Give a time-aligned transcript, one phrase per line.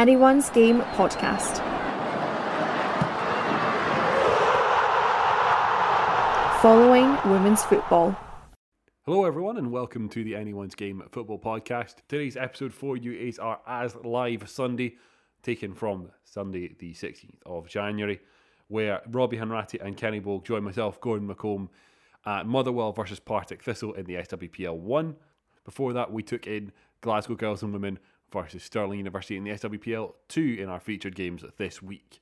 [0.00, 1.58] Anyone's Game podcast.
[6.62, 8.16] Following women's football.
[9.04, 11.96] Hello, everyone, and welcome to the Anyone's Game Football Podcast.
[12.08, 14.96] Today's episode for you is our As Live Sunday,
[15.42, 18.20] taken from Sunday, the 16th of January,
[18.68, 21.68] where Robbie Hanratty and Kenny Bogue join myself, Gordon McComb,
[22.24, 25.14] at Motherwell versus Partick Thistle in the SWPL 1.
[25.66, 26.72] Before that, we took in
[27.02, 27.98] Glasgow Girls and Women
[28.32, 32.20] versus Stirling University in the SWPL 2 in our featured games this week.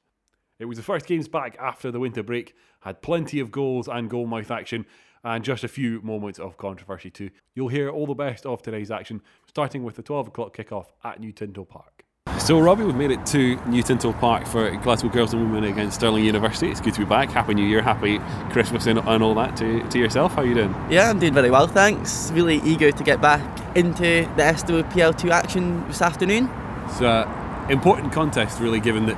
[0.59, 4.11] It was the first games back after the winter break, had plenty of goals and
[4.11, 4.87] goalmouth action,
[5.23, 7.31] and just a few moments of controversy too.
[7.55, 11.21] You'll hear all the best of today's action, starting with the 12 o'clock kickoff at
[11.21, 12.05] New Tinto Park.
[12.39, 15.97] So, Robbie, we've made it to New Tinto Park for Glasgow Girls and Women against
[15.97, 16.71] Stirling University.
[16.71, 17.31] It's good to be back.
[17.31, 18.21] Happy New Year, happy
[18.53, 20.35] Christmas, and, and all that to, to yourself.
[20.35, 20.75] How are you doing?
[20.89, 22.31] Yeah, I'm doing very well, thanks.
[22.31, 26.51] Really eager to get back into the SWPL2 action this afternoon.
[26.87, 29.17] It's an important contest, really, given that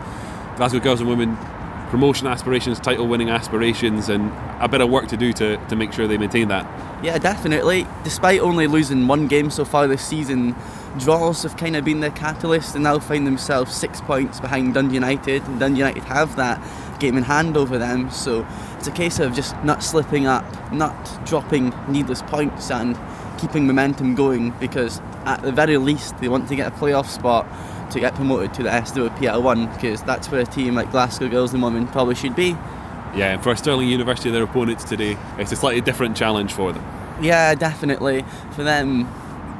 [0.56, 1.36] Glasgow Girls and Women
[1.88, 5.92] promotion aspirations, title winning aspirations, and a bit of work to do to, to make
[5.92, 6.64] sure they maintain that.
[7.02, 7.86] Yeah, definitely.
[8.04, 10.54] Despite only losing one game so far this season,
[10.98, 14.94] draws have kind of been the catalyst and now find themselves six points behind Dundee
[14.94, 16.62] United, and Dundee United have that
[17.00, 18.10] game in hand over them.
[18.10, 22.96] So it's a case of just not slipping up, not dropping needless points, and
[23.40, 27.46] keeping momentum going because at the very least they want to get a playoff spot
[27.90, 31.52] to get promoted to the SWPL 1 because that's where a team like Glasgow Girls
[31.52, 32.50] and Women probably should be.
[33.14, 36.84] Yeah, and for Stirling University, their opponents today, it's a slightly different challenge for them.
[37.20, 38.24] Yeah, definitely.
[38.52, 39.08] For them,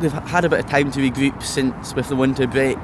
[0.01, 2.79] they've had a bit of time to regroup since with the winter break.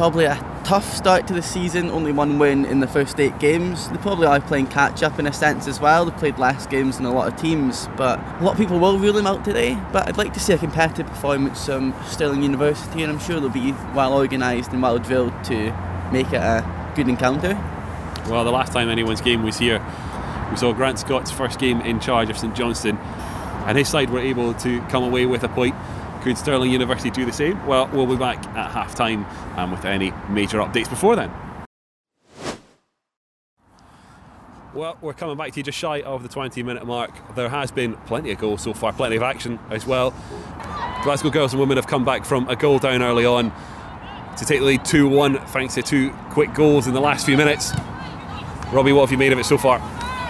[0.00, 3.86] Probably a tough start to the season, only one win in the first eight games.
[3.90, 6.06] They probably are playing catch up in a sense as well.
[6.06, 8.98] They played less games than a lot of teams, but a lot of people will
[8.98, 9.78] rule them out today.
[9.92, 13.50] But I'd like to see a competitive performance from Stirling University, and I'm sure they'll
[13.50, 15.70] be well organised and well drilled to
[16.10, 16.64] make it a
[16.96, 17.52] good encounter.
[18.26, 19.84] Well, the last time anyone's game was here,
[20.50, 22.96] we saw Grant Scott's first game in charge of St Johnstone,
[23.66, 25.74] and his side were able to come away with a point.
[26.22, 27.64] Could Stirling University do the same?
[27.66, 29.24] Well, we'll be back at half time
[29.56, 31.32] um, with any major updates before then.
[34.74, 37.10] Well, we're coming back to you just shy of the 20 minute mark.
[37.34, 40.14] There has been plenty of goals so far, plenty of action as well.
[41.02, 43.50] Glasgow Girls and Women have come back from a goal down early on
[44.36, 47.36] to take the lead 2 1 thanks to two quick goals in the last few
[47.36, 47.72] minutes.
[48.72, 49.78] Robbie, what have you made of it so far?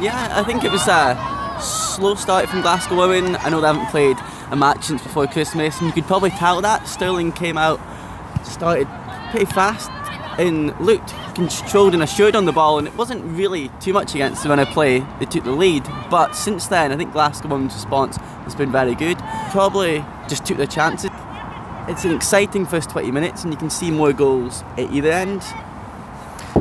[0.00, 3.36] Yeah, I think it was a slow start from Glasgow Women.
[3.36, 4.16] I know they haven't played
[4.50, 6.86] a match since before Christmas, and you could probably tell that.
[6.86, 7.80] Stirling came out,
[8.44, 8.88] started
[9.30, 9.90] pretty fast,
[10.38, 14.42] and looked controlled and assured on the ball, and it wasn't really too much against
[14.42, 15.00] them when I play.
[15.18, 18.94] They took the lead, but since then, I think Glasgow Women's response has been very
[18.94, 19.18] good.
[19.50, 21.10] Probably just took their chances.
[21.88, 25.42] It's an exciting first 20 minutes, and you can see more goals at either end.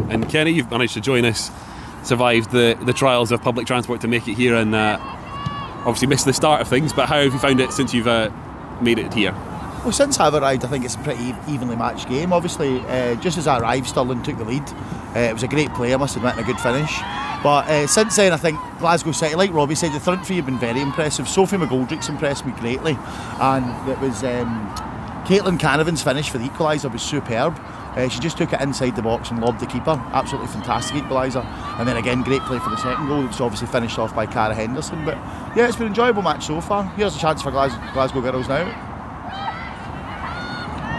[0.10, 1.52] And Kenny, you've managed to join us,
[2.04, 4.98] survived the, the trials of public transport to make it here, and uh,
[5.80, 6.94] obviously missed the start of things.
[6.94, 8.30] But how have you found it since you've uh,
[8.82, 9.34] made it here?
[9.84, 12.34] Well, since I've arrived, I think it's a pretty evenly matched game.
[12.34, 14.64] Obviously, uh, just as I arrived, Stirling took the lead.
[15.16, 17.00] Uh, it was a great play, I must admit, and a good finish.
[17.42, 20.46] But uh, since then, I think Glasgow City, like Robbie said, the front three have
[20.46, 21.30] been very impressive.
[21.30, 22.98] Sophie McGoldrick's impressed me greatly,
[23.40, 24.70] and it was um,
[25.26, 27.58] Caitlin Canavan's finish for the equaliser was superb.
[28.00, 29.92] Uh, she just took it inside the box and lobbed the keeper.
[30.14, 31.44] Absolutely fantastic equaliser.
[31.78, 33.26] And then again, great play for the second goal.
[33.26, 35.04] It's obviously finished off by Cara Henderson.
[35.06, 35.18] But
[35.56, 36.86] yeah, it's been an enjoyable match so far.
[36.96, 38.66] Here's a chance for Glasgow, Glasgow Girls now.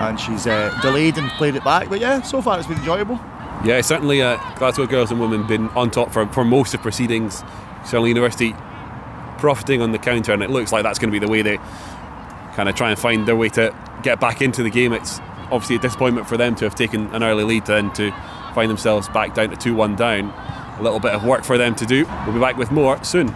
[0.00, 1.88] And she's uh, delayed and played it back.
[1.88, 3.18] But yeah, so far it's been enjoyable.
[3.64, 7.42] Yeah, certainly uh, Glasgow Girls and Women been on top for, for most of proceedings.
[7.84, 8.54] Stirling University
[9.38, 11.58] profiting on the counter, and it looks like that's going to be the way they
[12.54, 14.92] kind of try and find their way to get back into the game.
[14.92, 15.18] It's
[15.50, 18.12] obviously a disappointment for them to have taken an early lead and to
[18.54, 20.32] find themselves back down to 2 1 down.
[20.78, 22.06] A little bit of work for them to do.
[22.24, 23.34] We'll be back with more soon.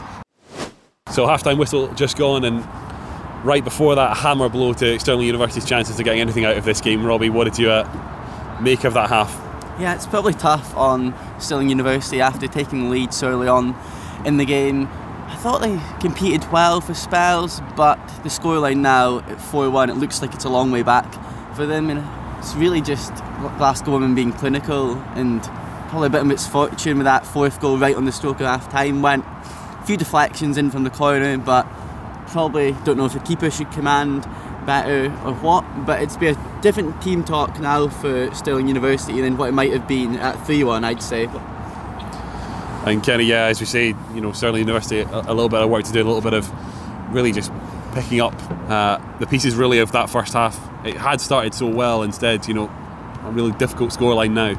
[1.12, 2.66] So, half time whistle just gone, and
[3.44, 6.64] right before that, a hammer blow to Stirling University's chances of getting anything out of
[6.64, 7.04] this game.
[7.04, 9.30] Robbie, what did you uh, make of that half?
[9.78, 13.76] Yeah, it's probably tough on Stirling University after taking the lead so early on
[14.24, 14.88] in the game.
[15.26, 19.94] I thought they competed well for spells, but the scoreline now at 4 1, it
[19.94, 21.12] looks like it's a long way back
[21.54, 21.90] for them.
[21.90, 22.04] And
[22.38, 23.14] it's really just
[23.58, 25.42] Glasgow Women being clinical and
[25.88, 28.70] probably a bit of misfortune with that fourth goal right on the stroke of half
[28.70, 29.02] time.
[29.02, 31.66] Went a few deflections in from the corner, but
[32.28, 34.22] probably don't know if the keeper should command
[34.66, 35.64] better or what.
[35.86, 39.72] But it's been a different team talk now for Stirling University than what it might
[39.72, 41.28] have been at 3 1, I'd say.
[42.86, 45.70] And Kenny, yeah, as we say, you know, Stirling University, a, a, little bit of
[45.70, 46.50] work to do, a little bit of
[47.14, 47.50] really just
[47.94, 48.34] picking up
[48.68, 50.58] uh, the pieces really of that first half.
[50.84, 52.70] It had started so well, instead, you know,
[53.22, 54.54] a really difficult scoreline now.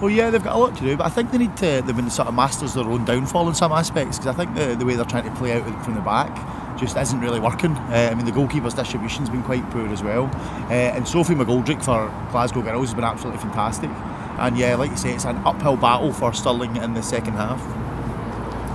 [0.00, 1.82] Well, yeah, they've got a lot to do, but I think they need to.
[1.82, 4.74] They've been sort of masters their own downfall in some aspects because I think the,
[4.74, 7.72] the way they're trying to play out from the back just isn't really working.
[7.72, 10.24] Uh, I mean, the goalkeeper's distribution's been quite poor as well,
[10.70, 13.90] uh, and Sophie McGoldrick for Glasgow Girls has been absolutely fantastic.
[14.38, 17.60] And yeah, like you say, it's an uphill battle for Stirling in the second half.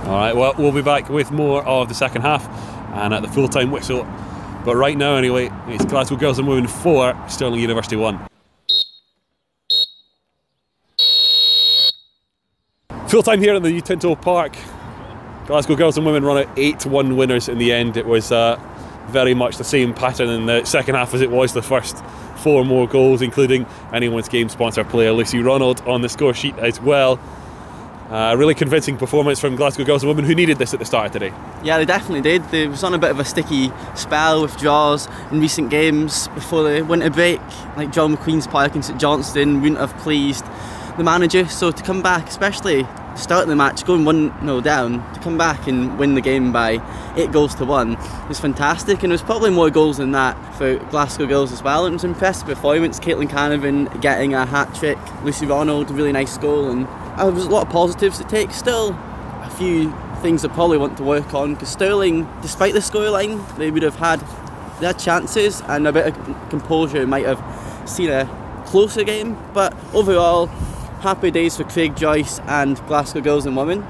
[0.06, 2.48] All right, well, we'll be back with more of the second half
[2.94, 4.06] and at the full time whistle.
[4.66, 8.26] But right now, anyway, it's Glasgow Girls and Women 4, Stirling University 1.
[13.06, 14.56] Full time here in the New Tinto Park.
[15.46, 17.96] Glasgow Girls and Women run out 8 1 winners in the end.
[17.96, 18.60] It was uh,
[19.06, 21.96] very much the same pattern in the second half as it was the first
[22.38, 26.80] four more goals, including anyone's game sponsor player Lucy Ronald on the score sheet as
[26.80, 27.20] well.
[28.10, 31.06] Uh, really convincing performance from Glasgow Girls and Women who needed this at the start
[31.06, 31.32] of today.
[31.64, 32.44] Yeah, they definitely did.
[32.50, 36.62] They was on a bit of a sticky spell with draws in recent games before
[36.62, 37.40] the winter break.
[37.76, 40.44] Like John McQueen's Park and St Johnstone wouldn't have pleased
[40.96, 41.46] the manager.
[41.48, 42.86] So to come back, especially
[43.16, 46.80] starting the match, going 1 0 down, to come back and win the game by
[47.16, 47.96] eight goals to one
[48.30, 49.02] is fantastic.
[49.02, 51.86] And there's probably more goals than that for Glasgow Girls as well.
[51.86, 53.00] It was an impressive performance.
[53.00, 56.86] Caitlin Canavan getting a hat trick, Lucy Ronald, really nice goal, and
[57.16, 58.50] uh, there a lot of positives to take.
[58.50, 58.90] Still,
[59.42, 63.70] a few things I probably want to work on because Stirling, despite the scoreline, they
[63.70, 64.22] would have had
[64.80, 67.42] their chances and a bit of composure might have
[67.88, 69.36] seen a closer game.
[69.54, 70.46] But overall,
[71.00, 73.86] happy days for Craig Joyce and Glasgow Girls and Women.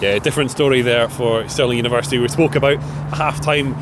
[0.00, 2.18] Yeah, different story there for Stirling University.
[2.18, 2.82] We spoke about
[3.14, 3.74] half time,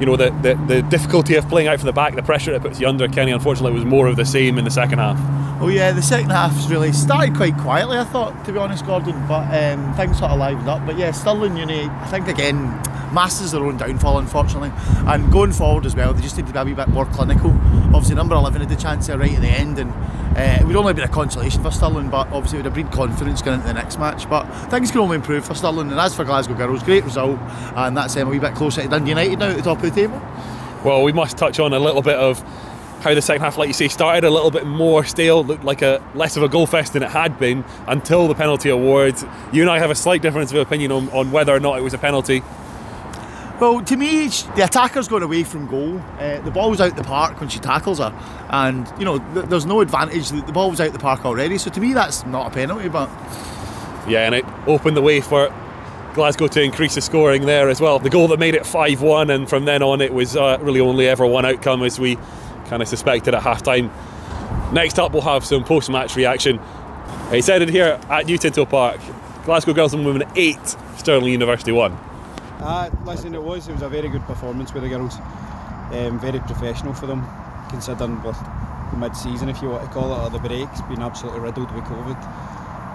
[0.00, 2.62] you know, the, the, the difficulty of playing out from the back, the pressure it
[2.62, 3.08] puts you under.
[3.08, 5.18] Kenny, unfortunately, was more of the same in the second half.
[5.60, 9.24] Oh yeah, the second half's really started quite quietly, I thought, to be honest, Gordon.
[9.28, 10.84] But um, things sort of livened up.
[10.84, 12.56] But yeah, Stirling Uni, I think again,
[13.14, 14.72] masters their own downfall, unfortunately.
[15.06, 17.52] And going forward as well, they just need to be a wee bit more clinical.
[17.94, 19.92] Obviously, number 11 had the chance there right at the end, and
[20.36, 22.74] uh, it would only have been a consolation for Stirling, but obviously it would have
[22.74, 24.28] breed confidence going into the next match.
[24.28, 25.92] But things can only improve for Stirling.
[25.92, 27.38] And as for Glasgow Girls, great result,
[27.76, 29.84] and that's them a wee bit closer to Dundee United now at the top of
[29.84, 30.20] the table.
[30.84, 32.44] Well, we must touch on a little bit of
[33.04, 35.82] how the second half, like you say, started a little bit more stale, looked like
[35.82, 39.24] a less of a goal fest than it had been until the penalty awards.
[39.52, 41.82] You and I have a slight difference of opinion on, on whether or not it
[41.82, 42.42] was a penalty.
[43.60, 46.00] Well, to me, the attacker's gone away from goal.
[46.18, 48.12] Uh, the ball's out the park when she tackles her,
[48.50, 50.30] and you know th- there's no advantage.
[50.30, 52.88] The, the ball was out the park already, so to me that's not a penalty.
[52.88, 53.08] But
[54.08, 55.54] Yeah, and it opened the way for
[56.14, 57.98] Glasgow to increase the scoring there as well.
[58.00, 60.80] The goal that made it 5 1, and from then on, it was uh, really
[60.80, 62.18] only ever one outcome as we
[62.66, 63.90] kind of suspected at halftime.
[64.72, 66.60] Next up, we'll have some post match reaction.
[67.30, 69.00] It's headed here at New Tinto Park.
[69.44, 70.58] Glasgow Girls and Women 8,
[70.96, 71.92] Stirling University 1.
[72.60, 73.68] Uh, listen, it was.
[73.68, 75.16] It was a very good performance with the girls.
[75.92, 77.26] Um, very professional for them,
[77.68, 78.38] considering with
[78.90, 81.84] the mid-season, if you want to call it, or the breaks, being absolutely riddled with
[81.84, 82.16] COVID.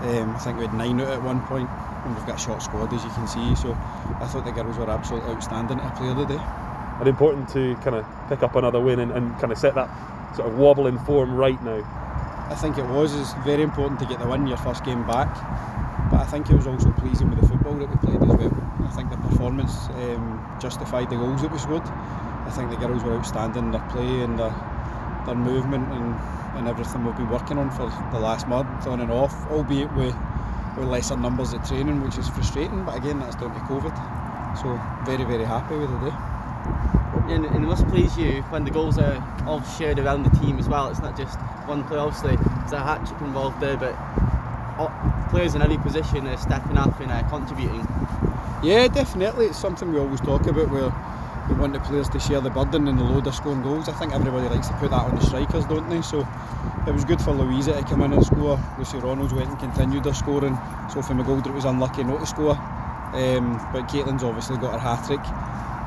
[0.02, 2.64] Um, I think we had nine out at one point, and we've got a short
[2.64, 3.56] squad, as you can see.
[3.56, 6.69] So I thought the girls were absolutely outstanding to play the day.
[7.00, 9.90] And important to kind of pick up another win and, and kind of set that
[10.36, 11.84] sort of wobble in form right now.
[12.50, 13.16] I think it was.
[13.16, 15.30] It's very important to get the win your first game back.
[16.12, 18.70] But I think it was also pleasing with the football that we played as well.
[18.84, 21.84] I think the performance um, justified the goals that we scored.
[21.84, 24.54] I think the girls were outstanding in their play and their,
[25.26, 26.16] their movement and,
[26.58, 30.16] and everything we've been working on for the last month on and off, albeit with,
[30.78, 32.84] with lesser numbers at training, which is frustrating.
[32.86, 33.94] But again, that's down to COVID.
[34.58, 36.29] So very, very happy with the day.
[37.30, 40.68] And, it must please you when the goals are all shared around the team as
[40.68, 40.90] well.
[40.90, 43.94] It's not just one player, obviously, there's a hat trick involved there, but
[45.30, 47.88] players in every position are stepping up and uh, contributing.
[48.64, 49.48] Yeah, definitely.
[49.48, 50.92] It's something we always talk about where
[51.50, 53.90] we want the players to share the burden and the load of scoring goals.
[53.90, 56.02] I think everybody likes to put that on the strikers, don't they?
[56.02, 56.28] So
[56.88, 58.60] it was good for Louisa to come in and score.
[58.78, 60.58] Lucy Ronalds went and continued her scoring.
[60.92, 62.56] Sophie McGoldrick was unlucky not to score.
[63.14, 65.20] Um, but Caitlin's obviously got her hat trick.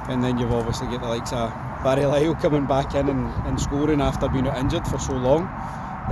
[0.09, 1.51] And then you've obviously got the likes of
[1.85, 5.43] Barry Lyle coming back in and, and scoring after being injured for so long.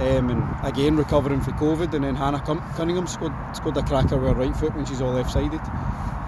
[0.00, 2.40] Um, and again recovering from COVID, and then Hannah
[2.76, 5.60] Cunningham scored, scored a cracker with her right foot when she's all left-sided.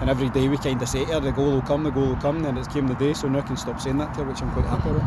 [0.01, 2.07] And every day we kind of say to her, the goal will come, the goal
[2.07, 4.23] will come, and it's came the day, so now I can stop saying that to
[4.23, 5.03] her, which I'm quite happy with.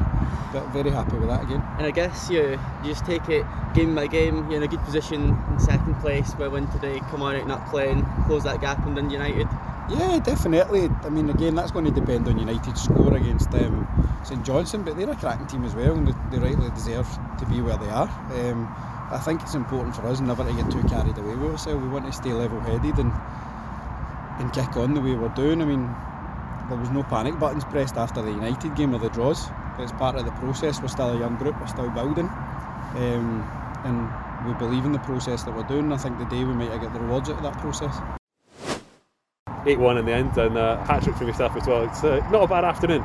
[0.54, 1.62] But very happy with that again.
[1.76, 3.44] And I guess you, you just take it
[3.74, 7.20] game by game, you're in a good position in second place, where win today, come
[7.20, 9.46] on out not playing, close that gap and then United.
[9.88, 10.88] Yeah, definitely.
[11.04, 13.86] I mean, again, that's going to depend on United's score against um,
[14.24, 17.06] St Johnstone, but they're a cracking team as well, and they, rightly deserve
[17.38, 18.08] to be where they are.
[18.34, 18.66] Um,
[19.12, 21.80] I think it's important for us never to get too carried away with ourselves.
[21.80, 23.12] We want to stay level-headed and
[24.38, 25.62] and kick on the way we're doing.
[25.62, 25.86] I mean,
[26.68, 29.48] there was no panic buttons pressed after the United game or the draws.
[29.78, 30.80] It's part of the process.
[30.82, 31.58] We're still a young group.
[31.60, 32.28] We're still building.
[32.28, 33.48] Um,
[33.84, 35.92] and we believe in the process that we're doing.
[35.92, 37.96] I think the day we might get the rewards out of that process.
[39.66, 41.84] 8 1 in the end, and uh, hat trick from yourself as well.
[41.84, 43.00] It's uh, not a bad afternoon.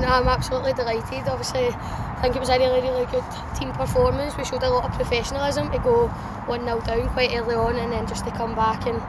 [0.00, 1.26] No, I'm absolutely delighted.
[1.26, 3.24] Obviously, I think it was a really, really good
[3.58, 4.36] team performance.
[4.36, 7.92] We showed a lot of professionalism to go 1 0 down quite early on and
[7.92, 9.00] then just to come back and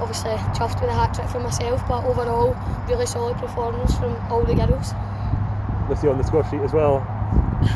[0.00, 1.86] obviously chuffed with a hat trick for myself.
[1.86, 2.56] But overall,
[2.88, 4.92] really solid performance from all the girls.
[5.88, 7.00] Lucy on the score sheet as well.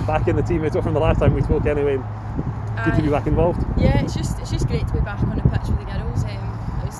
[0.07, 1.99] Back in the team, it's from the last time we spoke anyway.
[2.85, 3.65] Good to be back involved.
[3.77, 6.25] Yeah, it's just it's just great to be back on the pitch with the girls.
[6.25, 6.48] Um, it was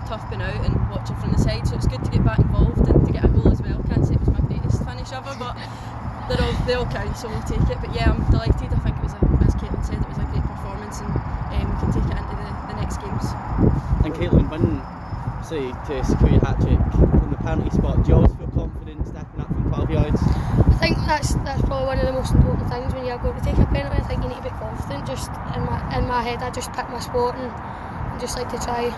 [0.09, 2.81] tough being out and watching from the side, so it's good to get back involved
[2.89, 3.77] and to get a goal as well.
[3.93, 5.53] Can't say it was my greatest finish ever, but
[6.33, 7.77] they're all they all count, so we'll take it.
[7.77, 8.73] But yeah, I'm delighted.
[8.73, 11.69] I think it was a, as Caitlin said, it was a great performance, and um,
[11.69, 13.27] we can take it into the, the next games.
[14.01, 14.81] And Caitlin, when
[15.45, 19.05] say to secure your hat trick from the penalty spot, do you always feel confident
[19.05, 20.21] stepping up from 12 yards?
[20.25, 23.45] I think that's that's probably one of the most important things when you're going to
[23.45, 24.01] take a penalty.
[24.01, 25.05] I think you need to be confident.
[25.05, 28.49] Just in my in my head, I just pick my spot and, and just like
[28.49, 28.89] to try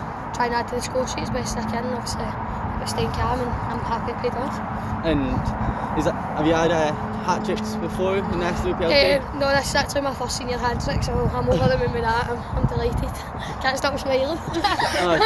[0.41, 1.85] try and add to the score sheet as best as I can.
[1.93, 4.57] Obviously, but staying calm and I'm happy it paid off.
[5.05, 5.21] And
[5.99, 6.95] is that, have you had uh,
[7.25, 8.89] hat tricks before in the SWPL?
[8.89, 11.93] Uh, no, this is actually my first senior hat trick, so I'm over the moon
[11.93, 12.31] with that.
[12.31, 13.11] I'm, I'm delighted.
[13.61, 14.39] Can't stop smiling.
[15.03, 15.19] Oh,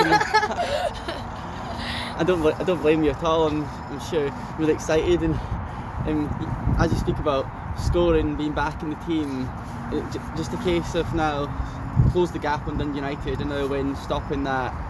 [2.17, 3.47] I, don't, I don't blame you at all.
[3.47, 5.23] I'm, I'm sure really excited.
[5.23, 5.35] And
[6.07, 7.47] um, as you speak about
[7.79, 9.49] scoring, being back in the team,
[9.93, 10.05] it,
[10.37, 11.47] just a case of now
[12.11, 14.84] close the gap on Dundee United, another win, stopping that, I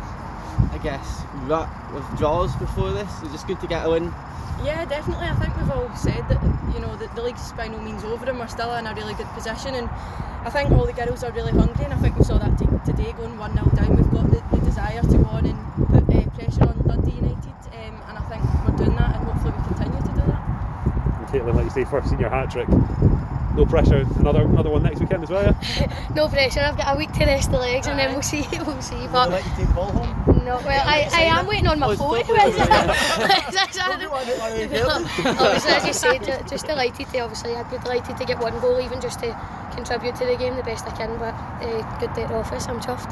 [0.85, 3.11] guess, rut of draws before this.
[3.23, 4.12] It's just good to get a win.
[4.62, 5.26] Yeah, definitely.
[5.26, 6.41] I think we've all said that
[6.75, 9.14] you know that the league's by no means over, and we're still in a really
[9.14, 9.75] good position.
[9.75, 9.88] And
[10.45, 12.67] I think all the girls are really hungry, and I think we saw that t-
[12.85, 13.97] today going one 0 down.
[13.97, 17.57] We've got the, the desire to go on and put uh, pressure on Dundee United,
[17.73, 20.43] um, and I think we're doing that, and hopefully we continue to do that.
[21.19, 22.69] And Caitlin, like you say, first senior hat trick.
[23.57, 24.05] No pressure.
[24.19, 26.07] Another another one next weekend as well, yeah?
[26.14, 26.61] no pressure.
[26.61, 28.45] I've got a week to rest the legs, and then we'll see.
[28.67, 28.97] We'll see.
[28.97, 30.34] Would But you like to take the ball home?
[30.45, 32.21] No, well, I, I am waiting on my Oh, phone.
[35.39, 38.81] obviously, as you said, just delighted to obviously I'd be delighted to get one goal
[38.81, 39.37] even just to
[39.75, 41.19] contribute to the game the best I can.
[41.19, 42.67] But uh, good day at the office.
[42.69, 43.11] I'm chuffed.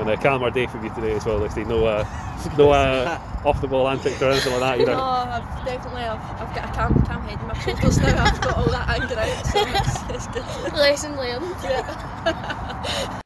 [0.00, 1.64] And a calmer day for you today as well, Lucy.
[1.64, 2.04] No, uh,
[2.58, 4.92] no uh, off the ball antics or anything like that either.
[4.92, 8.24] No, I've definitely I've, I've got a calm, calm head in my shoulders now.
[8.24, 10.44] I've got all that anger out, so it's, it's good.
[10.72, 11.56] Lesson learned.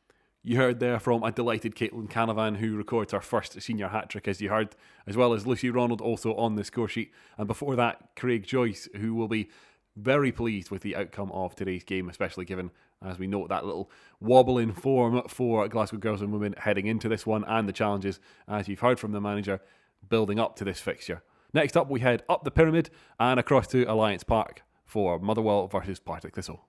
[0.47, 4.29] You heard there from a delighted Caitlin Canavan who records her first senior hat trick,
[4.29, 7.13] as you heard, as well as Lucy Ronald also on the score sheet.
[7.39, 9.49] And before that, Craig Joyce, who will be
[9.97, 12.73] very pleased with the outcome of today's game, especially given,
[13.03, 17.09] as we note, that little wobble in form for Glasgow Girls and Women heading into
[17.09, 19.63] this one and the challenges, as you've heard from the manager,
[20.07, 21.23] building up to this fixture.
[21.55, 26.01] Next up, we head up the pyramid and across to Alliance Park for Motherwell versus
[26.01, 26.67] Partick Thistle.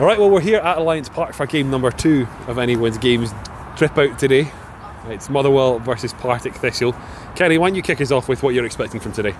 [0.00, 3.32] All right, well, we're here at Alliance Park for game number two of anyone's games
[3.76, 4.50] trip out today.
[5.06, 6.96] It's Motherwell versus Partick Thistle.
[7.36, 9.36] Kenny, why don't you kick us off with what you're expecting from today?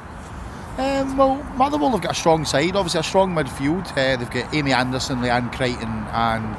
[0.78, 3.90] Um, well, Motherwell have got a strong side, obviously a strong midfield.
[3.98, 6.54] Uh, they've got Amy Anderson, Leanne Crichton, and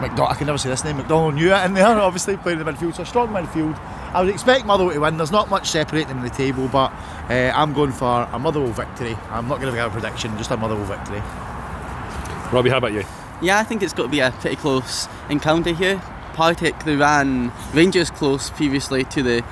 [0.00, 0.30] McDonald.
[0.30, 0.96] I can never say this name.
[0.96, 2.96] McDonald knew it in there, obviously playing in the midfield.
[2.96, 3.78] So a strong midfield.
[4.12, 5.16] I would expect Motherwell to win.
[5.16, 6.90] There's not much separating them in the table, but
[7.30, 9.16] uh, I'm going for a Motherwell victory.
[9.30, 11.22] I'm not going to give a prediction, just a Motherwell victory.
[12.52, 13.04] Robbie, how about you?
[13.40, 16.02] Yeah, I think it's got to be a pretty close encounter here.
[16.34, 19.44] Partick, they ran Rangers close previously to the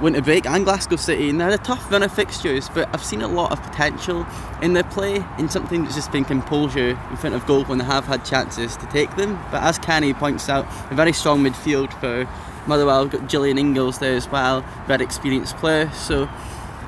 [0.00, 3.22] winter break and Glasgow City, and they're a tough run of fixtures, but I've seen
[3.22, 4.26] a lot of potential
[4.60, 7.84] in their play, in something that's just been composure in front of goal when they
[7.84, 9.38] have had chances to take them.
[9.52, 12.28] But as Kenny points out, a very strong midfield for
[12.66, 16.28] Motherwell, got Gillian Ingalls there as well, very experienced player, so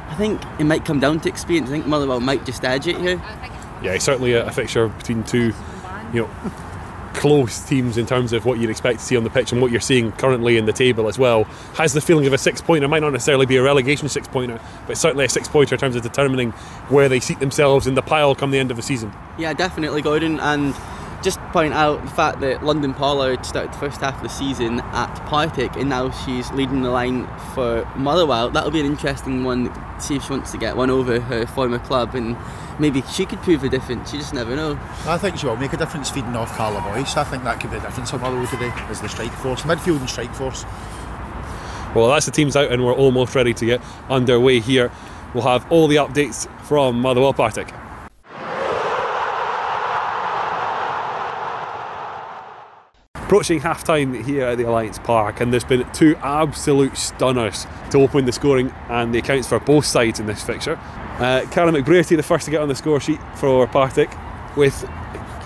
[0.09, 1.69] I think it might come down to experience.
[1.69, 3.23] I think Motherwell might just edge it here.
[3.87, 5.53] Yeah, certainly a, a fixture between two,
[6.13, 6.31] you know,
[7.15, 9.71] close teams in terms of what you'd expect to see on the pitch and what
[9.71, 11.45] you're seeing currently in the table as well.
[11.75, 14.61] Has the feeling of a six pointer, might not necessarily be a relegation six pointer,
[14.87, 16.51] but certainly a six pointer in terms of determining
[16.91, 19.13] where they seat themselves in the pile come the end of the season.
[19.39, 20.39] Yeah, definitely, Gordon.
[20.41, 20.75] And
[21.27, 24.79] just point out the fact that London Pollard started the first half of the season
[24.79, 28.49] at Partick and now she's leading the line for Motherwell.
[28.49, 29.73] That'll be an interesting one.
[30.01, 32.37] See if she wants to get one over her former club and
[32.79, 34.13] maybe she could prove a difference.
[34.13, 34.79] You just never know.
[35.05, 37.17] I think she will make a difference feeding off Carla Boyce.
[37.17, 39.99] I think that could be the difference for Motherwell today, is the strike force, midfield
[39.99, 40.65] and strike force.
[41.97, 44.93] Well, that's the teams out, and we're almost ready to get underway here.
[45.35, 47.73] We'll have all the updates from Motherwell Partick.
[53.27, 57.99] Approaching half time here at the Alliance Park, and there's been two absolute stunners to
[57.99, 60.79] open the scoring and the accounts for both sides in this fixture.
[61.19, 64.17] Uh, McBrearty, the first to get on the score sheet for Partick,
[64.57, 64.89] with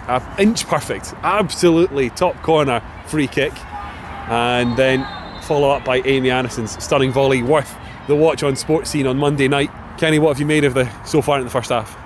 [0.08, 3.52] an inch perfect, absolutely top corner free kick,
[4.28, 5.02] and then
[5.44, 7.74] follow up by Amy Anderson's stunning volley, worth
[8.08, 9.70] the watch on Sports Scene on Monday night.
[9.96, 11.96] Kenny, what have you made of the so far in the first half?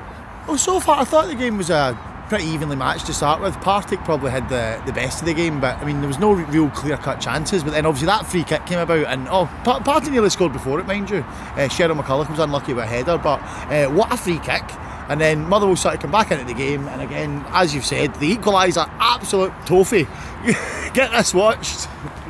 [0.47, 1.99] Well, so far I thought the game was a
[2.35, 3.55] pretty evenly matched to start with.
[3.61, 6.33] Partick probably had the, the best of the game, but I mean there was no
[6.33, 7.62] real clear cut chances.
[7.62, 10.87] But then obviously that free kick came about, and oh, Partick nearly scored before it,
[10.88, 11.19] mind you.
[11.19, 14.64] Uh, Cheryl McCulloch was unlucky with a header, but uh, what a free kick!
[15.09, 18.12] And then Motherwell started to come back into the game, and again, as you've said,
[18.17, 20.09] the equaliser, absolute toffee.
[20.93, 21.87] Get this watched.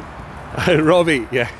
[0.69, 1.51] Robbie, yeah.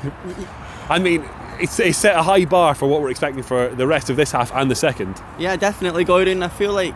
[0.87, 1.27] I mean,
[1.59, 4.33] it's, it's set a high bar for what we're expecting for the rest of this
[4.33, 5.19] half and the second.
[5.39, 6.43] Yeah, definitely, Gordon.
[6.43, 6.93] I feel like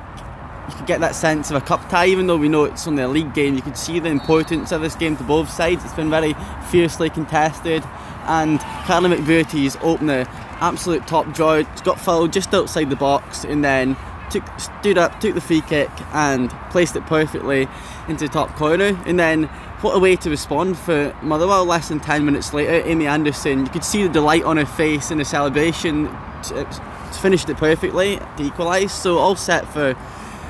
[0.69, 3.03] you could get that sense of a cup tie, even though we know it's only
[3.03, 3.55] a league game.
[3.55, 5.83] You could see the importance of this game to both sides.
[5.83, 6.35] It's been very
[6.69, 7.83] fiercely contested,
[8.25, 10.25] and Carly McBrearty's opener,
[10.61, 13.95] absolute top draw, got fouled just outside the box, and then
[14.29, 17.67] took, stood up, took the free kick, and placed it perfectly
[18.07, 18.99] into the top corner.
[19.05, 19.43] And then,
[19.81, 21.65] what a way to respond for Motherwell.
[21.65, 25.11] Less than 10 minutes later, Amy Anderson, you could see the delight on her face
[25.11, 26.09] in the celebration.
[26.39, 26.79] It's
[27.17, 29.93] Finished it perfectly to equalise, so all set for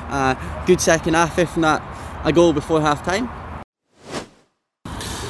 [0.09, 1.81] a good second half, if not
[2.23, 3.29] a goal before half time.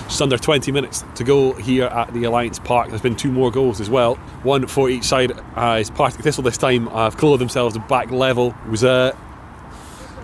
[0.08, 2.90] Just under 20 minutes to go here at the Alliance Park.
[2.90, 5.32] There's been two more goals as well, one for each side.
[5.32, 8.56] Uh, as Partick Thistle this time have clothed themselves back level.
[8.66, 9.16] It was a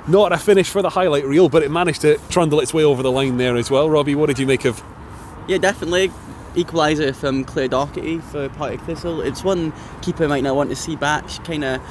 [0.08, 3.02] not a finish for the highlight reel, but it managed to trundle its way over
[3.04, 3.90] the line there as well.
[3.90, 4.84] Robbie, what did you make of?
[5.48, 6.12] Yeah, definitely
[6.56, 9.22] equaliser from Claire Doherty for Partick Thistle.
[9.22, 11.30] It's one keeper might not want to see back.
[11.30, 11.82] She kind of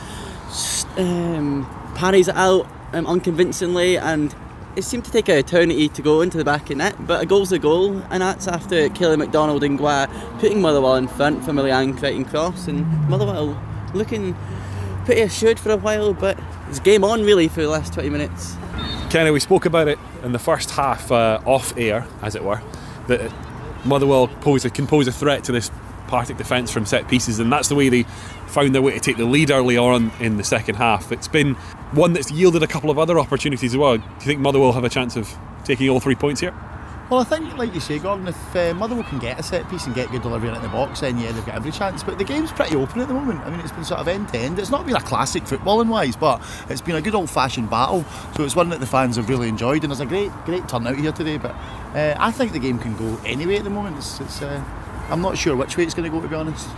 [0.96, 4.34] um, parries it out um, unconvincingly, and
[4.76, 6.94] it seemed to take an eternity to go into the back of net.
[7.06, 10.08] But a goal's a goal, and that's after Kelly McDonald and Gua
[10.38, 13.60] putting Motherwell in front for Milian Crichton Cross, and Motherwell
[13.94, 14.36] looking
[15.04, 18.56] pretty assured for a while, but it's game on really for the last 20 minutes.
[19.10, 22.60] Kenny, we spoke about it in the first half uh, off air, as it were,
[23.06, 23.32] that
[23.84, 25.70] Motherwell pose, a, can pose a threat to this
[26.06, 28.04] Partick defence from set pieces, and that's the way they
[28.54, 31.10] found their way to take the lead early on in the second half.
[31.10, 31.54] It's been
[31.92, 33.98] one that's yielded a couple of other opportunities as well.
[33.98, 36.54] Do you think Motherwell have a chance of taking all three points here?
[37.10, 39.84] Well, I think, like you say, Gordon, if uh, Motherwell can get a set piece
[39.84, 42.02] and get good delivery in the box, then yeah, they've got every chance.
[42.02, 43.40] But the game's pretty open at the moment.
[43.40, 44.58] I mean, it's been sort of end to end.
[44.58, 48.04] It's not been a classic footballing wise, but it's been a good old fashioned battle.
[48.36, 50.96] So it's one that the fans have really enjoyed, and there's a great, great turnout
[50.96, 51.36] here today.
[51.36, 51.54] But
[51.94, 53.98] uh, I think the game can go anyway at the moment.
[53.98, 54.64] It's, it's uh,
[55.10, 56.68] I'm not sure which way it's going to go, to be honest.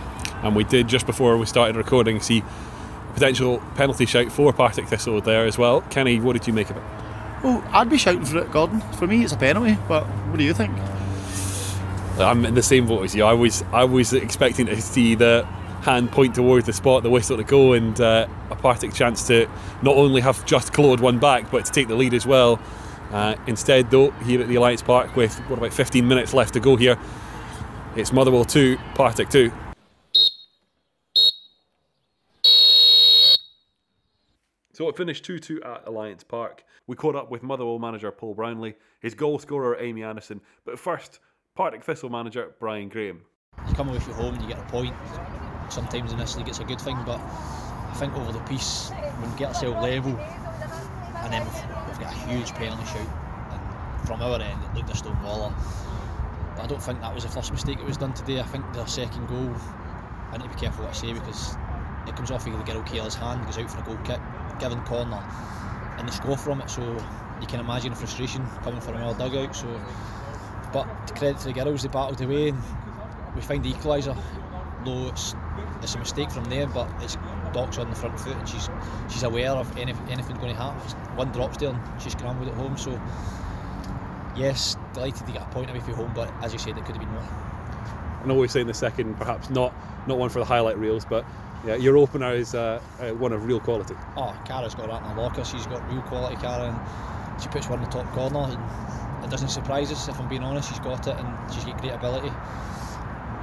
[0.43, 4.87] And we did just before we started recording see a potential penalty shout for Partick
[4.87, 5.81] Thistle there as well.
[5.81, 6.83] Kenny, what did you make of it?
[7.43, 8.81] Well, I'd be shouting for it, Gordon.
[8.93, 9.77] For me, it's a penalty.
[9.87, 10.75] But what do you think?
[12.19, 13.23] I'm in the same boat as you.
[13.23, 15.45] I was, I was expecting to see the
[15.81, 19.47] hand point towards the spot, the whistle to go, and uh, a Partick chance to
[19.81, 22.59] not only have just clawed one back, but to take the lead as well.
[23.11, 26.59] Uh, instead, though, here at the Alliance Park, with what about 15 minutes left to
[26.59, 26.97] go here,
[27.95, 29.51] it's Motherwell 2, Partick 2.
[34.77, 36.63] So it finished 2 2 at Alliance Park.
[36.85, 41.19] We caught up with Motherwell manager Paul Brownlie, his goal scorer Amy Anderson, but first,
[41.55, 43.21] Partick Thistle manager Brian Graham.
[43.67, 44.93] You come away from home and you get a point.
[45.71, 49.31] Sometimes in this league it's a good thing, but I think over the piece, when
[49.31, 53.09] we get ourselves level, and then we've, we've got a huge penalty shout,
[53.49, 55.51] and from our end it looked a stone waller.
[56.55, 58.41] But I don't think that was the first mistake that was done today.
[58.41, 59.55] I think their second goal,
[60.31, 61.57] I need to be careful what I say because
[62.07, 64.19] it comes off of the girl Kayla's hand, goes out for a goal kick,
[64.59, 65.23] given corner,
[65.97, 66.69] and they score from it.
[66.69, 66.81] So
[67.41, 69.55] you can imagine the frustration coming from our dugout.
[69.55, 69.67] So,
[70.73, 72.61] but to credit to the girls, they battled away and
[73.35, 74.17] we find the equaliser.
[74.85, 75.35] Though it's
[75.81, 77.17] it's a mistake from there, but it's
[77.53, 78.69] Doc's on the front foot and she's
[79.09, 80.79] she's aware of any, anything going to happen.
[81.15, 82.77] One drops there and she's scrambled at home.
[82.77, 82.99] So
[84.35, 86.95] yes, delighted to get a point away from home, but as you said, it could
[86.95, 87.27] have been more.
[88.25, 89.73] Know we're saying the second, perhaps not
[90.07, 91.25] not one for the highlight reels, but
[91.65, 93.95] yeah, your opener is uh, uh, one of real quality.
[94.15, 95.43] Oh, Cara's got that in her locker.
[95.43, 98.39] She's got real quality, Cara, and she puts one in the top corner.
[98.39, 100.69] And it doesn't surprise us, if I'm being honest.
[100.69, 102.31] She's got it, and she's got great ability.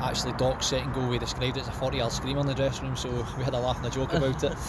[0.01, 2.87] Actually, Doc's second goal, we described it as a 40 yard scream in the dressing
[2.87, 4.55] room, so we had a laugh and a joke about it.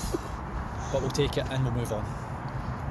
[0.92, 2.06] But we'll take it and we'll move on.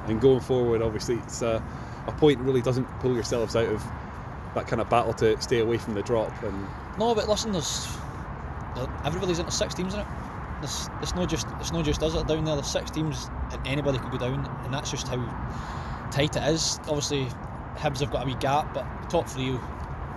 [0.07, 1.59] And going forward, obviously, it's uh,
[2.05, 3.83] a point really doesn't pull yourselves out of
[4.53, 6.31] that kind of battle to stay away from the drop.
[6.43, 7.87] And no, but listen, there's
[9.03, 10.07] everybody's into six teams in it.
[10.63, 12.55] It's, it's not just it's not just us that are down there.
[12.55, 15.17] There's six teams, and anybody can go down, and that's just how
[16.11, 16.79] tight it is.
[16.87, 17.27] Obviously,
[17.75, 19.57] Hibs have got a wee gap, but top three,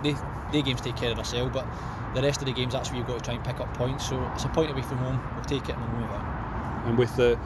[0.03, 0.15] they
[0.51, 1.51] they games take care of themselves.
[1.53, 1.67] But
[2.15, 4.09] the rest of the games, that's where you've got to try and pick up points.
[4.09, 5.21] So it's a point away from home.
[5.35, 6.87] We'll take it and we'll move on.
[6.87, 7.37] And with the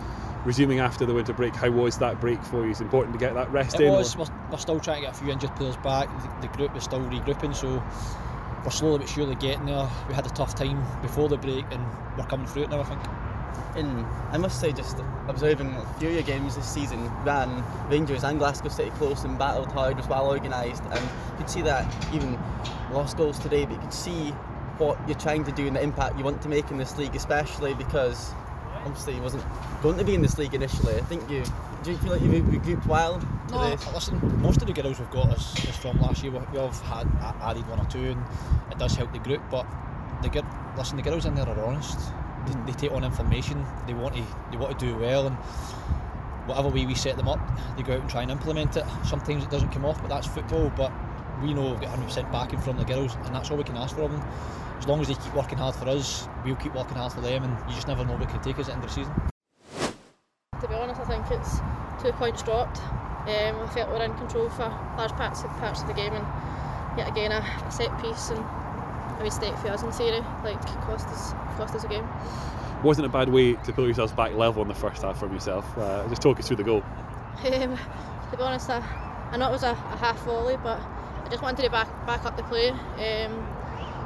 [0.45, 1.55] resuming after the winter break.
[1.55, 2.71] How was that break for you?
[2.71, 3.91] It's important to get that rest It in.
[3.91, 4.15] was.
[4.17, 6.09] We're, we're still trying to get a few injured players back.
[6.41, 7.81] The, the group is still regrouping, so
[8.63, 9.89] we're slowly but surely getting there.
[10.07, 11.85] We had a tough time before the break, and
[12.17, 12.81] we're coming through it now.
[12.81, 13.01] I think.
[13.75, 14.97] In, I must say, just
[15.27, 19.37] observing a few of your games this season, ran Rangers and Glasgow City close and
[19.37, 22.37] battled hard, was well organised, and you could see that even
[22.91, 24.29] lost goals today, but you could see
[24.77, 27.15] what you're trying to do and the impact you want to make in this league,
[27.15, 28.31] especially because
[28.85, 29.43] obviously he wasn't
[29.81, 30.95] going to be in this league initially.
[30.95, 31.43] I think you
[31.83, 33.93] do you feel like you regrouped well No, this?
[33.93, 36.31] listen, most of the girls we've got is, is from last year.
[36.31, 38.23] We, have had uh, added one or two, and
[38.71, 39.41] it does help the group.
[39.51, 39.65] But
[40.21, 41.99] the gir- listen, the girls in there are honest.
[42.45, 42.65] They, mm.
[42.65, 43.65] they take on information.
[43.85, 45.35] They want to they want to do well, and
[46.45, 47.39] whatever way we set them up,
[47.75, 48.85] they go out and try and implement it.
[49.05, 50.71] Sometimes it doesn't come off, but that's football.
[50.75, 50.91] But
[51.41, 53.95] we know we've got 100% backing from the girls, and that's all we can ask
[53.95, 54.23] from them.
[54.83, 57.45] As long as they keep working hard for us, we'll keep working hard for them,
[57.45, 59.13] and you just never know what can take us at the end of the season.
[60.59, 61.59] To be honest, I think it's
[62.03, 62.79] two points dropped.
[62.79, 64.67] Um, I felt we were in control for
[64.97, 66.27] large parts of, parts of the game, and
[66.97, 71.07] yet again a, a set piece and a mistake for us in theory, like cost
[71.07, 72.05] us cost us a game.
[72.83, 75.65] Wasn't a bad way to pull yourselves back level in the first half from yourself.
[75.77, 76.83] Uh, just talk us through the goal.
[77.45, 77.77] Um,
[78.31, 78.83] to be honest, I,
[79.31, 80.81] I know it was a, a half volley, but
[81.23, 82.71] I just wanted to back back up the play.
[82.71, 83.47] Um,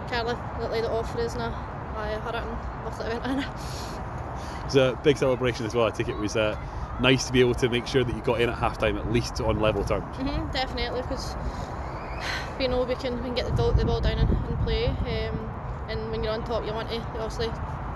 [0.07, 1.49] Carla laid it off for us, and I,
[1.95, 3.39] I had it and it went in.
[3.39, 5.85] It was a big celebration as well.
[5.85, 6.57] I think it was uh,
[6.99, 9.11] nice to be able to make sure that you got in at half time at
[9.11, 10.03] least on level terms.
[10.17, 11.35] hmm definitely, because
[12.59, 14.87] we know we can, we can get the, ball- the ball down and, and play.
[14.87, 15.49] Um,
[15.89, 17.47] and when you're on top, you want to obviously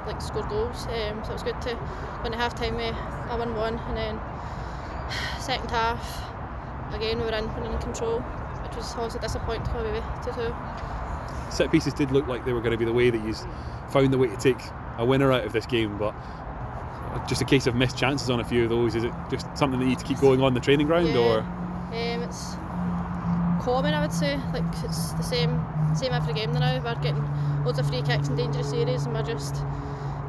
[0.05, 0.85] like score goals.
[0.87, 1.73] Um, so it was good to
[2.19, 4.19] go into half time with a 1 1, and then
[5.41, 6.23] second half,
[6.93, 10.01] again, we were in, we were in control, which was obviously disappointing to go away
[10.23, 10.55] 2 2.
[11.49, 13.33] Set pieces did look like they were going to be the way that you
[13.89, 14.59] found the way to take
[14.97, 16.13] a winner out of this game, but
[17.27, 18.95] just a case of missed chances on a few of those.
[18.95, 21.17] Is it just something that you need to keep going on the training ground, Yeah.
[21.17, 22.55] or Um, it's
[23.63, 24.39] common, I would say.
[24.53, 25.63] Like it's the same,
[25.93, 26.81] same every game now.
[26.81, 29.55] We're getting loads of free kicks in dangerous areas, and we're just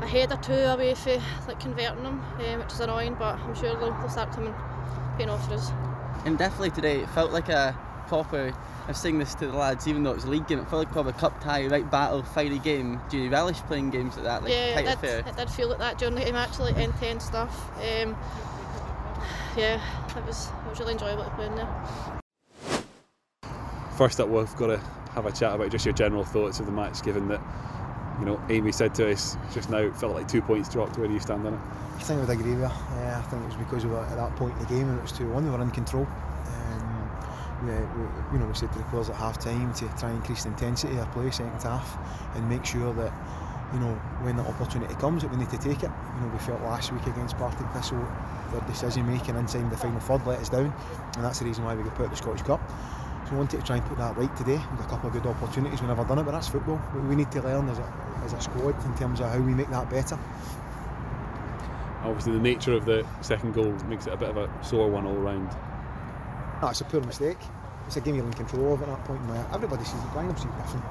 [0.02, 3.14] a head or two away from like converting them, um, which is annoying.
[3.18, 4.54] But I'm sure they'll, they'll start coming,
[5.16, 5.70] paying off for us.
[6.24, 7.76] And definitely today, it felt like a
[8.12, 8.52] proper.
[8.84, 10.80] I was saying this to the lads, even though it's a league game, it felt
[10.80, 13.00] like a proper cup tie, right battle, fiery game.
[13.08, 15.22] Do you relish playing games like that, like yeah, tight it affair?
[15.22, 16.34] did, it did feel like that during the game.
[16.34, 17.70] Actually, intense stuff.
[17.78, 18.14] Um,
[19.56, 19.80] yeah,
[20.14, 22.20] it was it was really enjoyable to play in there.
[23.96, 24.78] first up we've got to
[25.14, 27.40] have a chat about just your general thoughts of the match, given that
[28.20, 30.98] you know Amy said to us just now it felt like two points dropped.
[30.98, 31.60] Where do you stand on it?
[31.96, 32.76] I think I would agree with you.
[32.98, 34.98] Yeah, I think it was because we were at that point in the game and
[34.98, 36.04] it was 2 1, we were in control.
[36.04, 36.91] Um,
[37.64, 37.72] we,
[38.32, 40.50] you know, we said to the players at half time to try and increase the
[40.50, 41.96] intensity of play second half
[42.36, 43.12] and make sure that
[43.72, 45.90] you know when the opportunity comes that we need to take it.
[45.90, 48.06] You know, we felt last week against Partick Thistle
[48.52, 50.72] their decision making inside the final third let us down
[51.16, 52.60] and that's the reason why we got put the Scottish Cup.
[53.24, 54.60] So we wanted to try and put that right today.
[54.70, 55.80] We've got a couple of good opportunities.
[55.80, 56.80] We've never done it, but that's football.
[57.08, 57.92] We need to learn as a,
[58.24, 60.18] as a squad in terms of how we make that better.
[62.02, 65.06] Obviously, the nature of the second goal makes it a bit of a sore one
[65.06, 65.48] all round.
[66.62, 67.38] That's a poor mistake.
[67.88, 69.20] It's a game you're in control of at that point.
[69.52, 70.12] Everybody sees it.
[70.12, 70.86] Grantham see different.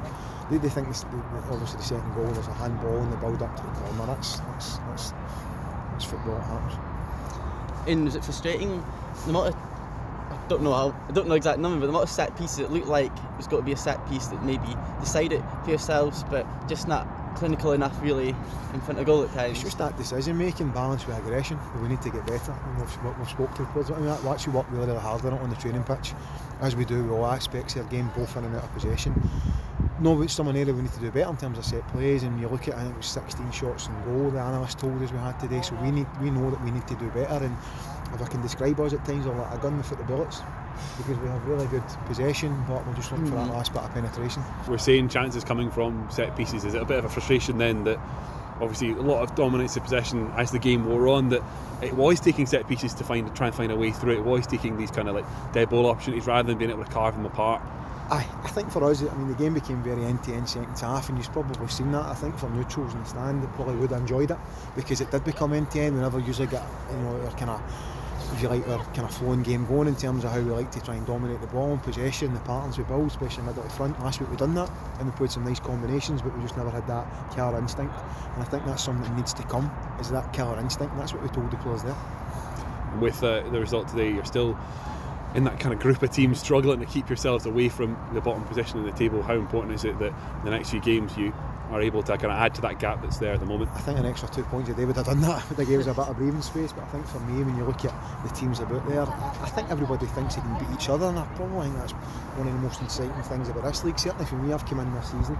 [0.51, 1.17] They, they think the, the,
[1.49, 4.05] obviously the second goal there's a handball and the build up to the corner.
[4.07, 5.11] That's that's that's,
[5.93, 7.87] that's football at heart.
[7.87, 8.83] And was it frustrating?
[9.23, 12.03] The amount of, I don't know how, I don't know exact number, but the amount
[12.03, 14.43] of set pieces it looked like it was got to be a set piece that
[14.43, 17.07] maybe decide it for yourselves, but just not
[17.41, 18.35] clinical enough really
[18.75, 19.53] in front of goal at times.
[19.53, 21.57] It's just that decision making balance with aggression.
[21.81, 22.51] We need to get better.
[22.51, 23.89] And we've, we- we've spoke to the players.
[23.89, 26.13] I mean, we actually work really, really hard on it on the training pitch,
[26.61, 29.19] as we do with all aspects of our game, both in and out of possession.
[29.99, 32.21] No, but some area we need to do better in terms of set plays.
[32.21, 34.29] And you look at, I think it was 16 shots on goal.
[34.29, 36.87] The analyst told us we had today, so we need, we know that we need
[36.89, 37.43] to do better.
[37.43, 37.57] And
[38.13, 40.41] if I can describe us at times, we're like a gun without the bullets.
[40.97, 43.53] Because we have really good possession, but we're just looking for that mm.
[43.53, 44.43] last bit of penetration.
[44.67, 46.63] We're seeing chances coming from set pieces.
[46.63, 47.99] Is it a bit of a frustration then that
[48.59, 51.41] obviously a lot of dominance of possession as the game wore on that
[51.81, 54.17] it was taking set pieces to find try and find a way through it.
[54.19, 56.91] It was taking these kind of like dead ball opportunities rather than being able to
[56.91, 57.61] carve them apart.
[58.11, 61.17] Aye, I think for us, I mean, the game became very end-to-end second half, and
[61.17, 62.05] you've probably seen that.
[62.07, 64.37] I think for neutrals in the stand, they probably would have enjoyed it
[64.75, 65.95] because it did become end-to-end.
[65.95, 68.00] We never usually get, you know, our kind of, if
[68.39, 70.81] you like, our kind of flowing game going in terms of how we like to
[70.81, 73.63] try and dominate the ball and possession, the patterns we build, especially in the middle
[73.63, 73.99] to front.
[73.99, 76.69] Last week we done that, and we played some nice combinations, but we just never
[76.69, 77.93] had that killer instinct.
[78.35, 80.93] And I think that's something that needs to come, is that killer instinct.
[80.93, 81.97] And that's what we told the players there.
[82.99, 84.57] With uh, the result today, you're still
[85.33, 88.43] in that kind of group of teams struggling to keep yourselves away from the bottom
[88.43, 89.23] position in the table.
[89.23, 90.13] How important is it that
[90.43, 91.33] the next few games you
[91.71, 93.71] are able to kind of add to that gap that's there at the moment.
[93.73, 95.41] I think an extra two points day would have done that.
[95.41, 96.73] Have gave us a bit of breathing space.
[96.73, 99.69] But I think for me, when you look at the teams about there, I think
[99.69, 101.93] everybody thinks they can beat each other, and I probably think that's
[102.35, 103.97] one of the most exciting things about this league.
[103.97, 105.35] Certainly for me, I've come in this season.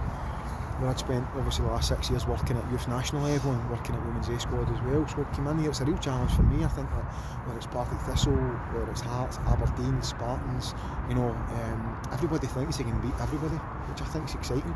[0.80, 3.94] When I'd spent obviously the last six years working at youth national level and working
[3.94, 5.06] at women's A squad as well.
[5.06, 6.64] So I in here, it's a real challenge for me.
[6.64, 7.04] I think that
[7.44, 10.74] whether it's Partick Thistle, whether it's Hearts, Aberdeen, Spartans,
[11.08, 13.54] you know, um, everybody thinks they can beat everybody,
[13.92, 14.74] which I think is exciting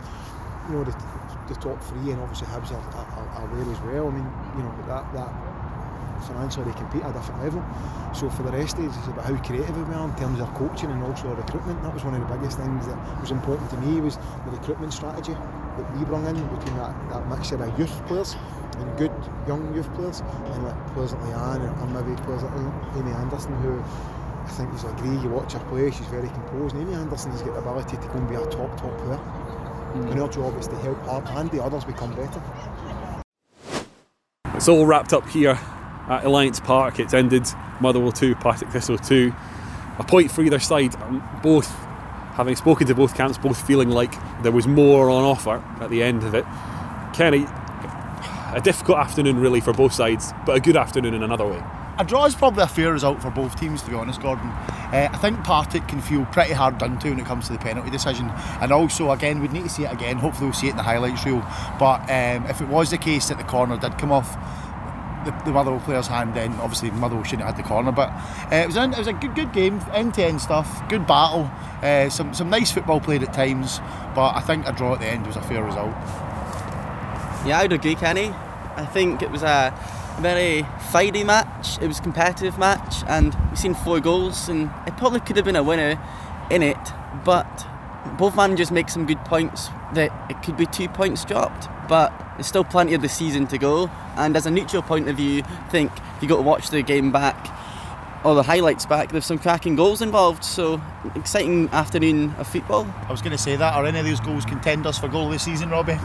[0.68, 0.94] you know the,
[1.48, 4.08] the top three and obviously Hibs are, are, are there as well.
[4.08, 5.30] I mean, you know that that
[6.26, 7.64] financially they compete at a different level.
[8.14, 10.90] So for the rest it, it's about how creative we are in terms of coaching
[10.90, 11.82] and also recruitment.
[11.82, 14.92] That was one of the biggest things that was important to me was the recruitment
[14.92, 18.36] strategy that we brought in between that, that mixture of youth players
[18.78, 19.12] and good
[19.46, 23.82] young youth players and like players like Leanne and, maybe players like Amy Anderson who
[24.46, 26.76] I think you agree, you watch her play, she's very composed.
[26.76, 29.20] And Amy Anderson has got the ability to go and be a top, top player.
[29.96, 30.12] Mm.
[30.12, 32.42] And our job is to help her and the others become better.
[34.54, 35.58] It's all wrapped up here
[36.08, 36.98] at Alliance Park.
[36.98, 37.46] It's ended
[37.80, 39.32] Motherwell 2, Partick Thistle 2.
[39.98, 40.94] A point for either side.
[41.42, 41.68] Both,
[42.34, 46.02] having spoken to both camps, both feeling like there was more on offer at the
[46.02, 46.44] end of it.
[47.14, 47.46] Kenny,
[48.52, 51.62] a difficult afternoon really for both sides, but a good afternoon in another way.
[51.98, 54.48] A draw is probably a fair result for both teams, to be honest, Gordon.
[54.48, 57.58] Uh, I think Partick can feel pretty hard done to when it comes to the
[57.58, 58.30] penalty decision,
[58.60, 60.18] and also again we'd need to see it again.
[60.18, 61.40] Hopefully, we'll see it in the highlights reel.
[61.78, 64.36] But um, if it was the case that the corner did come off
[65.24, 67.92] the, the Motherwell player's hand, then obviously Motherwell shouldn't have had the corner.
[67.92, 68.10] But
[68.52, 71.06] uh, it was an, it was a good good game, end to end stuff, good
[71.06, 71.50] battle,
[71.82, 73.80] uh, some some nice football played at times.
[74.14, 75.94] But I think a draw at the end was a fair result.
[77.46, 78.34] Yeah, I'd agree, Kenny.
[78.76, 79.72] I think it was a
[80.20, 81.80] very fighty match.
[81.80, 85.44] It was a competitive match, and we've seen four goals, and it probably could have
[85.44, 86.00] been a winner
[86.50, 86.78] in it,
[87.24, 87.66] but
[88.18, 92.46] both managers make some good points that it could be two points dropped, but there's
[92.46, 93.90] still plenty of the season to go.
[94.16, 96.82] And as a neutral point of view, I think if you got to watch the
[96.82, 97.52] game back
[98.24, 100.44] or the highlights back, there's some cracking goals involved.
[100.44, 100.80] So
[101.14, 102.86] exciting afternoon of football.
[103.08, 103.74] I was going to say that.
[103.74, 105.98] Are any of those goals contenders for goal of the season, Robbie?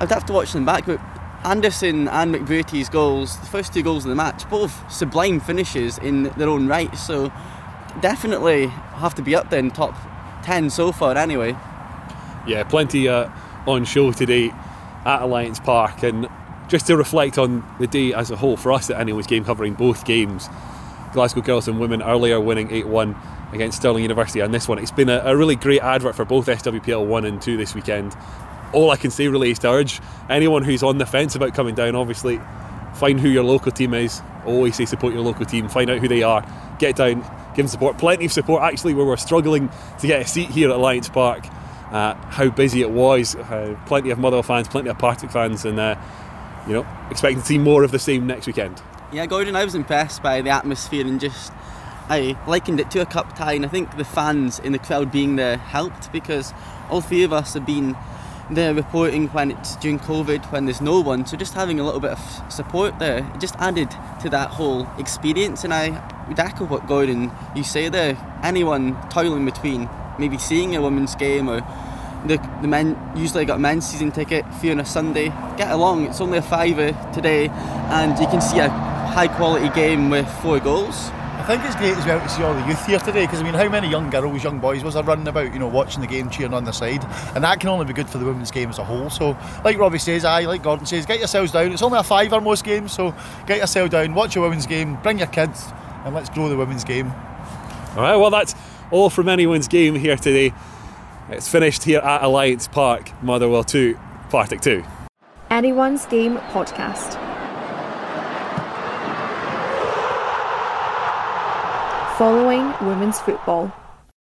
[0.00, 1.00] I'd have to watch them back, but
[1.44, 6.24] Anderson and McBrearty's goals, the first two goals of the match, both sublime finishes in
[6.36, 6.96] their own right.
[6.96, 7.32] So
[8.00, 9.94] definitely have to be up there in top
[10.44, 11.56] 10 so far, anyway.
[12.46, 13.28] Yeah, plenty uh,
[13.66, 14.50] on show today
[15.04, 16.28] at Alliance Park, and
[16.68, 19.74] just to reflect on the day as a whole for us at Anyone's Game, covering
[19.74, 20.48] both games.
[21.12, 23.16] Glasgow Girls and Women earlier winning 8 1
[23.52, 24.78] against Stirling University, and this one.
[24.78, 28.16] It's been a, a really great advert for both SWPL 1 and 2 this weekend
[28.72, 31.74] all I can say really is to urge anyone who's on the fence about coming
[31.74, 32.40] down, obviously,
[32.94, 34.20] find who your local team is.
[34.44, 36.44] Always say support your local team, find out who they are,
[36.78, 37.20] get down,
[37.54, 37.98] give them support.
[37.98, 41.46] Plenty of support, actually, where we're struggling to get a seat here at Alliance Park.
[41.92, 45.78] Uh, how busy it was, uh, plenty of Motherwell fans, plenty of Partick fans, and
[45.78, 45.94] uh,
[46.66, 48.80] you know, expecting to see more of the same next weekend.
[49.12, 51.52] Yeah, Gordon, I was impressed by the atmosphere and just
[52.08, 55.12] I likened it to a cup tie, and I think the fans in the crowd
[55.12, 56.52] being there helped because
[56.90, 57.96] all three of us have been
[58.54, 61.26] they're reporting when it's during COVID when there's no one.
[61.26, 63.90] So just having a little bit of support there it just added
[64.22, 65.64] to that whole experience.
[65.64, 65.90] And I
[66.28, 68.16] would echo what Gordon you say there.
[68.42, 69.88] Anyone toiling between
[70.18, 71.60] maybe seeing a women's game or
[72.26, 75.28] the, the men usually got a men's season ticket for you on a Sunday.
[75.56, 76.06] Get along.
[76.06, 80.60] It's only a fiver today, and you can see a high quality game with four
[80.60, 81.10] goals.
[81.42, 83.42] I think it's great as well to see all the youth here today because I
[83.42, 86.06] mean, how many young girls, young boys was there running about, you know, watching the
[86.06, 88.68] game, cheering on the side, and that can only be good for the women's game
[88.70, 89.10] as a whole.
[89.10, 91.72] So, like Robbie says, I like Gordon says, get yourselves down.
[91.72, 93.12] It's only a fiver most games, so
[93.48, 95.66] get yourself down, watch a women's game, bring your kids,
[96.04, 97.10] and let's grow the women's game.
[97.96, 98.54] All right, well, that's
[98.92, 100.54] all from anyone's game here today.
[101.28, 103.98] It's finished here at Alliance Park, Motherwell 2,
[104.30, 104.84] Partick 2.
[105.50, 107.21] Anyone's Game podcast.
[112.22, 113.81] Following women's football.